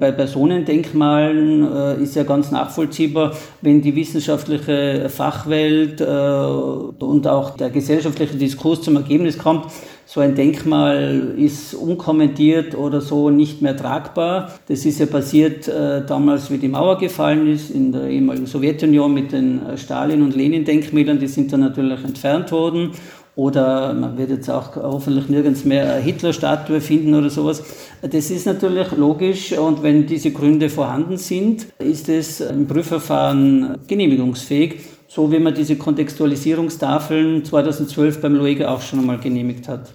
[0.00, 7.68] Bei Personendenkmalen äh, ist ja ganz nachvollziehbar, wenn die wissenschaftliche Fachwelt äh, und auch der
[7.68, 9.66] gesellschaftliche Diskurs zum Ergebnis kommt,
[10.06, 14.50] so ein Denkmal ist unkommentiert oder so nicht mehr tragbar.
[14.66, 19.12] Das ist ja passiert äh, damals, wie die Mauer gefallen ist, in der ehemaligen Sowjetunion
[19.12, 21.20] mit den äh, Stalin- und Lenin-Denkmälern.
[21.20, 22.92] Die sind dann natürlich entfernt worden.
[23.36, 27.62] Oder man wird jetzt auch hoffentlich nirgends mehr eine Hitler-Statue finden oder sowas.
[28.02, 34.80] Das ist natürlich logisch und wenn diese Gründe vorhanden sind, ist es im Prüfverfahren genehmigungsfähig,
[35.08, 39.92] so wie man diese Kontextualisierungstafeln 2012 beim Luega auch schon einmal genehmigt hat.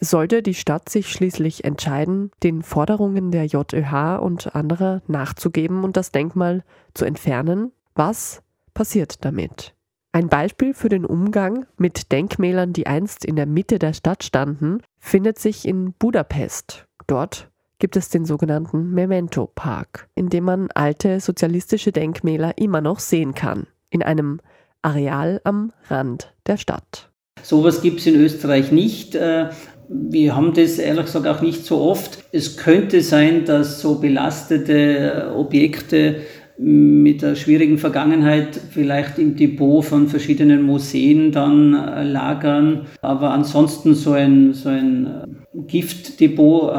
[0.00, 6.12] Sollte die Stadt sich schließlich entscheiden, den Forderungen der JÖH und anderer nachzugeben und das
[6.12, 6.62] Denkmal
[6.94, 8.42] zu entfernen, was
[8.74, 9.74] passiert damit?
[10.18, 14.78] Ein Beispiel für den Umgang mit Denkmälern, die einst in der Mitte der Stadt standen,
[14.98, 16.86] findet sich in Budapest.
[17.06, 22.98] Dort gibt es den sogenannten Memento Park, in dem man alte sozialistische Denkmäler immer noch
[22.98, 24.40] sehen kann, in einem
[24.82, 27.12] Areal am Rand der Stadt.
[27.44, 29.14] Sowas gibt es in Österreich nicht.
[29.14, 29.50] Äh,
[29.88, 32.24] wir haben das ehrlich gesagt auch nicht so oft.
[32.32, 36.22] Es könnte sein, dass so belastete Objekte
[36.58, 42.86] mit der schwierigen Vergangenheit vielleicht im Depot von verschiedenen Museen dann äh, lagern.
[43.00, 45.26] Aber ansonsten so ein, so ein äh,
[45.66, 46.74] Giftdepot äh,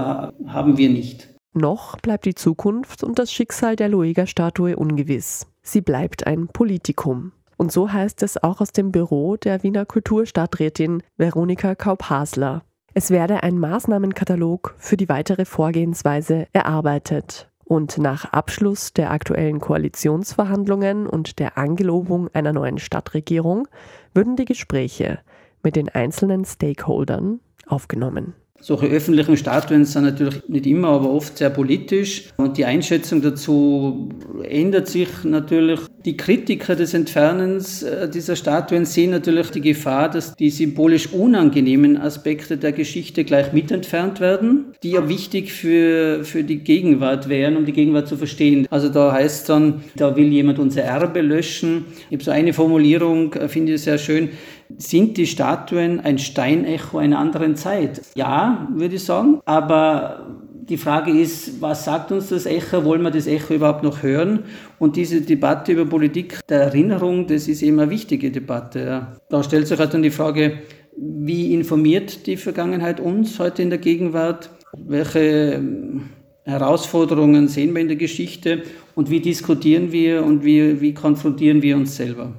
[0.48, 1.30] haben wir nicht.
[1.54, 5.48] Noch bleibt die Zukunft und das Schicksal der Luega-Statue ungewiss.
[5.62, 7.32] Sie bleibt ein Politikum.
[7.58, 12.63] Und so heißt es auch aus dem Büro der Wiener Kulturstadträtin Veronika Kaup-Hasler.
[12.94, 17.50] Es werde ein Maßnahmenkatalog für die weitere Vorgehensweise erarbeitet.
[17.69, 23.67] Und nach Abschluss der aktuellen Koalitionsverhandlungen und der Angelobung einer neuen Stadtregierung
[24.12, 25.19] würden die Gespräche
[25.62, 28.34] mit den einzelnen Stakeholdern aufgenommen.
[28.62, 32.26] Solche öffentlichen Statuen sind natürlich nicht immer, aber oft sehr politisch.
[32.38, 34.10] Und die Einschätzung dazu
[34.43, 35.80] ändert sich natürlich.
[36.06, 41.98] Die Kritiker des Entfernens äh, dieser Statuen sehen natürlich die Gefahr, dass die symbolisch unangenehmen
[41.98, 47.65] Aspekte der Geschichte gleich mitentfernt werden, die ja wichtig für, für die Gegenwart wären, um
[47.65, 48.65] die Gegenwart zu verstehen.
[48.69, 51.86] Also da heißt es dann, da will jemand unser Erbe löschen.
[52.10, 54.30] Ich habe so eine Formulierung, äh, finde ich sehr schön
[54.77, 58.01] sind die Statuen ein Steinecho einer anderen Zeit?
[58.15, 59.39] Ja, würde ich sagen.
[59.45, 60.27] Aber
[60.69, 62.86] die Frage ist, was sagt uns das Echo?
[62.86, 64.43] Wollen wir das Echo überhaupt noch hören?
[64.77, 69.08] Und diese Debatte über Politik der Erinnerung, das ist eben eine wichtige Debatte.
[69.29, 70.60] Da stellt sich halt dann die Frage,
[70.95, 74.51] wie informiert die Vergangenheit uns heute in der Gegenwart?
[74.77, 75.19] Welche
[75.55, 76.10] ähm,
[76.43, 78.63] Herausforderungen sehen wir in der Geschichte?
[78.93, 82.34] Und wie diskutieren wir und wie, wie konfrontieren wir uns selber?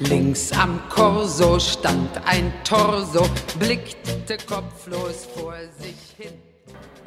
[0.00, 3.26] Links am Korso stand ein Torso,
[3.58, 6.34] blickte kopflos vor sich hin.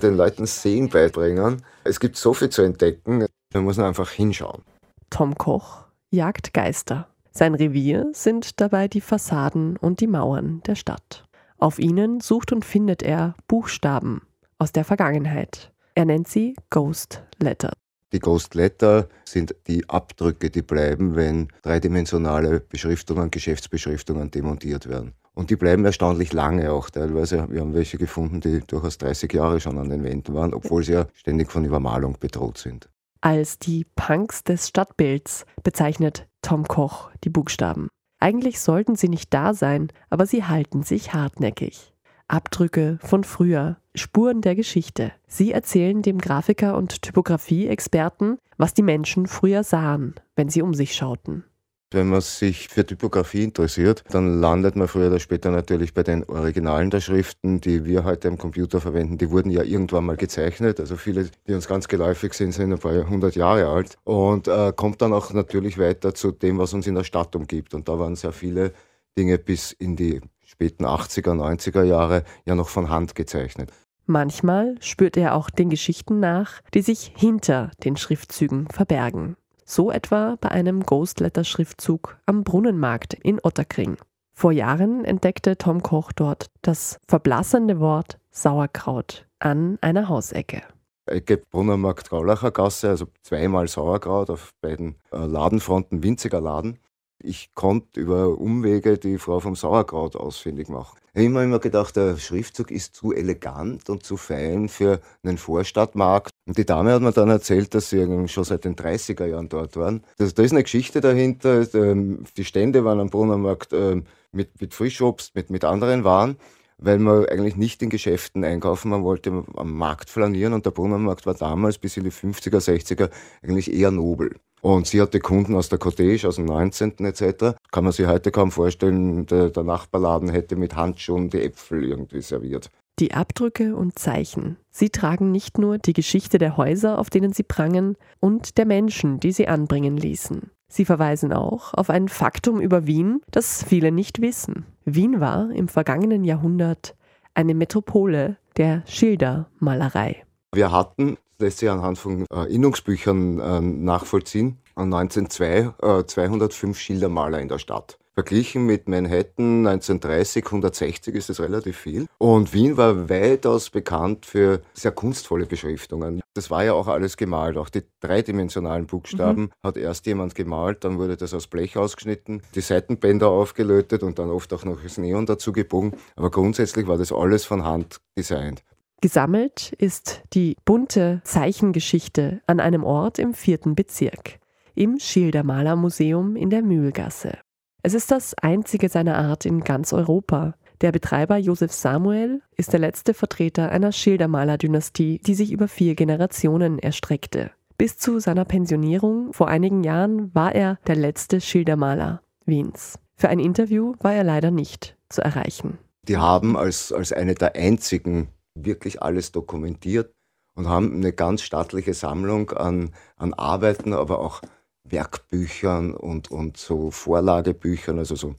[0.01, 1.61] Den Leuten Sehen beibringen.
[1.83, 4.63] Es gibt so viel zu entdecken, da muss man einfach hinschauen.
[5.11, 7.07] Tom Koch jagt Geister.
[7.29, 11.25] Sein Revier sind dabei die Fassaden und die Mauern der Stadt.
[11.59, 14.23] Auf ihnen sucht und findet er Buchstaben
[14.57, 15.71] aus der Vergangenheit.
[15.93, 17.71] Er nennt sie Ghost Letter.
[18.11, 25.13] Die Ghost Letter sind die Abdrücke, die bleiben, wenn dreidimensionale Beschriftungen, Geschäftsbeschriftungen demontiert werden.
[25.35, 27.47] Und die bleiben erstaunlich lange auch teilweise.
[27.49, 30.93] Wir haben welche gefunden, die durchaus 30 Jahre schon an den Wänden waren, obwohl sie
[30.93, 32.89] ja ständig von Übermalung bedroht sind.
[33.21, 37.89] Als die Punks des Stadtbilds bezeichnet Tom Koch die Buchstaben.
[38.19, 41.93] Eigentlich sollten sie nicht da sein, aber sie halten sich hartnäckig.
[42.29, 45.11] Abdrücke von früher, Spuren der Geschichte.
[45.27, 50.93] Sie erzählen dem Grafiker und Typografie-Experten, was die Menschen früher sahen, wenn sie um sich
[50.93, 51.43] schauten.
[51.91, 56.23] Wenn man sich für Typografie interessiert, dann landet man früher oder später natürlich bei den
[56.25, 59.17] Originalen der Schriften, die wir heute am Computer verwenden.
[59.17, 60.79] Die wurden ja irgendwann mal gezeichnet.
[60.79, 63.97] Also viele, die uns ganz geläufig sind, sind ein paar hundert Jahre alt.
[64.03, 67.73] Und äh, kommt dann auch natürlich weiter zu dem, was uns in der Stadt umgibt.
[67.73, 68.71] Und da waren sehr viele
[69.17, 70.21] Dinge bis in die
[70.59, 73.71] späten 80er, 90er Jahre ja noch von Hand gezeichnet.
[74.05, 79.37] Manchmal spürt er auch den Geschichten nach, die sich hinter den Schriftzügen verbergen.
[79.63, 83.95] So etwa bei einem Ghostletter-Schriftzug am Brunnenmarkt in Otterkring.
[84.33, 90.63] Vor Jahren entdeckte Tom Koch dort das verblassende Wort Sauerkraut an einer Hausecke.
[91.05, 96.79] Ecke Brunnenmarkt Gaulacher Gasse, also zweimal Sauerkraut auf beiden äh, Ladenfronten, winziger Laden.
[97.21, 100.97] Ich konnte über Umwege die Frau vom Sauerkraut ausfindig machen.
[101.13, 105.37] Ich habe immer, immer gedacht, der Schriftzug ist zu elegant und zu fein für einen
[105.37, 106.31] Vorstadtmarkt.
[106.47, 109.75] Und die Dame hat mir dann erzählt, dass sie schon seit den 30er Jahren dort
[109.75, 110.03] waren.
[110.17, 111.67] Das, da ist eine Geschichte dahinter.
[111.73, 116.37] Ähm, die Stände waren am Brunnermarkt ähm, mit, mit Frischobst, mit, mit anderen Waren
[116.79, 121.25] weil man eigentlich nicht in Geschäften einkaufen, man wollte am Markt flanieren und der Brunnenmarkt
[121.25, 123.09] war damals bis in die 50er, 60er
[123.43, 124.35] eigentlich eher nobel.
[124.61, 126.93] Und sie hatte Kunden aus der Cottage, aus dem 19.
[126.99, 127.55] etc.
[127.71, 132.21] Kann man sich heute kaum vorstellen, der, der Nachbarladen hätte mit Handschuhen die Äpfel irgendwie
[132.21, 132.69] serviert.
[132.99, 134.57] Die Abdrücke und Zeichen.
[134.71, 139.21] Sie tragen nicht nur die Geschichte der Häuser, auf denen sie prangen, und der Menschen,
[139.21, 140.51] die sie anbringen ließen.
[140.67, 144.65] Sie verweisen auch auf ein Faktum über Wien, das viele nicht wissen.
[144.95, 146.95] Wien war im vergangenen Jahrhundert
[147.33, 150.23] eine Metropole der Schildermalerei.
[150.53, 154.57] Wir hatten lässt sich anhand von äh, Innungsbüchern äh, nachvollziehen.
[154.75, 157.97] 1902 äh, 205 Schildermaler in der Stadt.
[158.19, 162.05] Verglichen mit Manhattan 1930, 160 ist es relativ viel.
[162.17, 166.21] Und Wien war weitaus bekannt für sehr kunstvolle Beschriftungen.
[166.33, 167.55] Das war ja auch alles gemalt.
[167.55, 169.51] Auch die dreidimensionalen Buchstaben mhm.
[169.63, 174.29] hat erst jemand gemalt, dann wurde das aus Blech ausgeschnitten, die Seitenbänder aufgelötet und dann
[174.29, 175.93] oft auch noch das Neon dazu gebogen.
[176.17, 178.63] Aber grundsätzlich war das alles von Hand designt.
[179.01, 184.39] Gesammelt ist die bunte Zeichengeschichte an einem Ort im vierten Bezirk,
[184.75, 187.37] im Schildermalermuseum in der Mühlgasse.
[187.81, 190.53] Es ist das einzige seiner Art in ganz Europa.
[190.81, 196.77] Der Betreiber Josef Samuel ist der letzte Vertreter einer Schildermalerdynastie, die sich über vier Generationen
[196.77, 197.51] erstreckte.
[197.77, 202.99] Bis zu seiner Pensionierung vor einigen Jahren war er der letzte Schildermaler Wiens.
[203.15, 205.77] Für ein Interview war er leider nicht zu erreichen.
[206.09, 208.27] Die haben als, als eine der einzigen
[208.65, 210.13] wirklich alles dokumentiert
[210.55, 214.41] und haben eine ganz stattliche Sammlung an, an Arbeiten, aber auch
[214.83, 218.35] Werkbüchern und, und so Vorlagebüchern, also so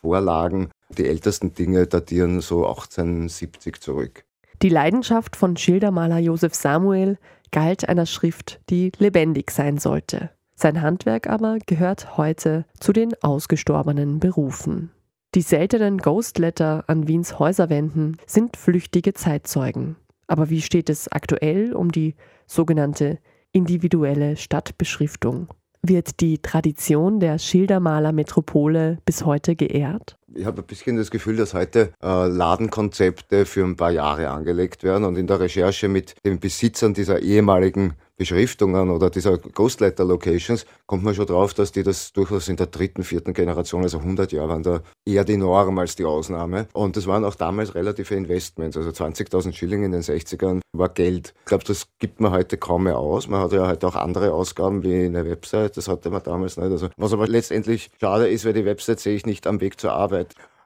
[0.00, 0.70] Vorlagen.
[0.90, 4.24] Die ältesten Dinge datieren so 1870 zurück.
[4.62, 7.18] Die Leidenschaft von Schildermaler Josef Samuel
[7.52, 10.30] galt einer Schrift, die lebendig sein sollte.
[10.54, 14.90] Sein Handwerk aber gehört heute zu den ausgestorbenen Berufen.
[15.34, 19.96] Die seltenen Ghostletter an Wiens Häuserwänden sind flüchtige Zeitzeugen.
[20.26, 22.14] Aber wie steht es aktuell um die
[22.46, 23.18] sogenannte
[23.52, 25.48] individuelle Stadtbeschriftung?
[25.82, 30.17] Wird die Tradition der Schildermaler-Metropole bis heute geehrt?
[30.34, 34.84] Ich habe ein bisschen das Gefühl, dass heute äh, Ladenkonzepte für ein paar Jahre angelegt
[34.84, 40.66] werden und in der Recherche mit den Besitzern dieser ehemaligen Beschriftungen oder dieser Ghostletter Locations
[40.86, 44.32] kommt man schon drauf, dass die das durchaus in der dritten, vierten Generation, also 100
[44.32, 46.66] Jahre, waren da eher die Norm als die Ausnahme.
[46.72, 51.32] Und das waren auch damals relative Investments, also 20.000 Schilling in den 60ern war Geld.
[51.40, 53.28] Ich glaube, das gibt man heute kaum mehr aus.
[53.28, 56.70] Man hat ja heute auch andere Ausgaben wie eine Website, das hatte man damals nicht.
[56.70, 59.92] Also, was aber letztendlich schade ist, weil die Website sehe ich nicht am Weg zur
[59.92, 60.17] Arbeit.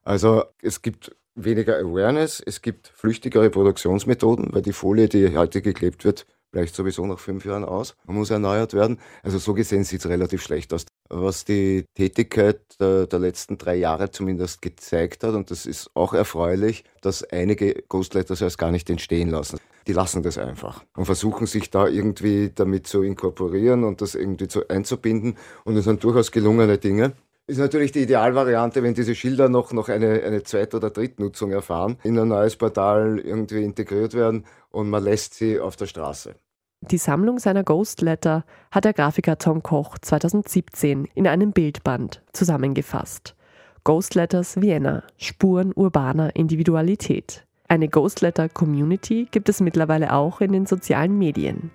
[0.04, 6.04] Also es gibt weniger Awareness, es gibt flüchtigere Produktionsmethoden, weil die Folie, die heute geklebt
[6.04, 8.98] wird, vielleicht sowieso nach fünf Jahren aus und muss erneuert werden.
[9.22, 10.84] Also so gesehen sieht es relativ schlecht aus.
[11.08, 16.12] Was die Tätigkeit der, der, letzten drei Jahre zumindest gezeigt hat, und das ist auch
[16.12, 19.58] erfreulich, dass einige Ghostletters erst gar nicht entstehen lassen.
[19.86, 24.48] Die lassen das einfach und versuchen sich da irgendwie damit zu inkorporieren und das irgendwie
[24.48, 25.36] zu, einzubinden.
[25.64, 27.14] Und es sind durchaus gelungene Dinge.
[27.48, 31.98] Ist natürlich die Idealvariante, wenn diese Schilder noch, noch eine, eine Zweit- oder Drittnutzung erfahren,
[32.05, 36.37] in ein neues Portal irgendwie integriert werden und man lässt sie auf der Straße.
[36.83, 43.37] Die Sammlung seiner Ghostletter hat der Grafiker Tom Koch 2017 in einem Bildband zusammengefasst.
[43.85, 47.44] Ghostletters Vienna, Spuren urbaner Individualität.
[47.66, 51.70] Eine Ghostletter-Community gibt es mittlerweile auch in den sozialen Medien.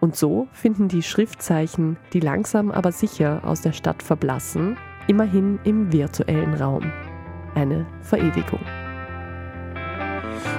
[0.00, 4.78] Und so finden die Schriftzeichen, die langsam aber sicher aus der Stadt verblassen,
[5.10, 6.92] immerhin im virtuellen Raum.
[7.56, 8.60] Eine Verewigung.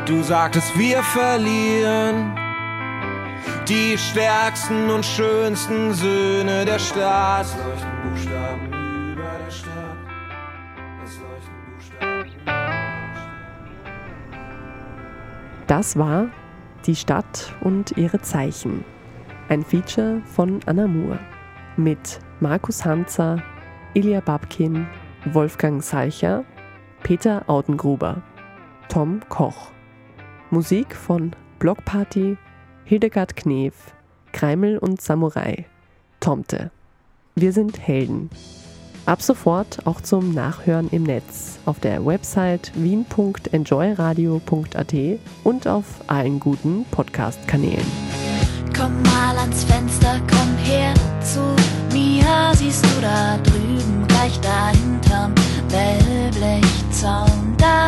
[0.05, 2.35] Du sagtest, wir verlieren
[3.69, 7.45] die stärksten und schönsten Söhne der Stadt.
[7.45, 8.65] Es leuchten Buchstaben
[9.13, 9.97] über der Stadt.
[11.05, 12.25] Es leuchten Buchstaben.
[15.67, 16.27] Das war
[16.87, 18.83] Die Stadt und ihre Zeichen.
[19.47, 21.19] Ein Feature von Anna Moore
[21.77, 23.41] mit Markus Hanzer,
[23.93, 24.87] Ilja Babkin,
[25.25, 26.45] Wolfgang Salcher,
[27.03, 28.23] Peter Audengruber,
[28.87, 29.71] Tom Koch.
[30.49, 32.37] Musik von Blockparty,
[32.85, 33.73] Hildegard Knef,
[34.31, 35.65] Kreimel und Samurai,
[36.19, 36.71] Tomte.
[37.35, 38.29] Wir sind Helden.
[39.05, 44.93] Ab sofort auch zum Nachhören im Netz auf der Website wien.enjoyradio.at
[45.43, 47.85] und auf allen guten Podcast-Kanälen.
[48.77, 51.39] Komm mal ans Fenster, komm her zu
[51.93, 52.51] mir.
[52.53, 53.70] Siehst du da drüben,
[54.21, 55.33] gleich dahinterm
[55.69, 57.55] Wellblechzaun?
[57.57, 57.87] Da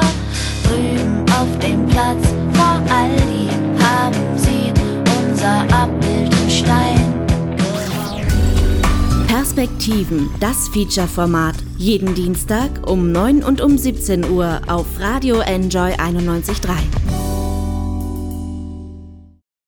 [0.63, 4.73] drüben auf dem Platz vor Aldi haben sie
[5.21, 7.13] unser Abbild im Stein.
[9.27, 11.55] Perspektiven, das Feature-Format.
[11.77, 17.22] Jeden Dienstag um 9 und um 17 Uhr auf Radio Enjoy 91.3.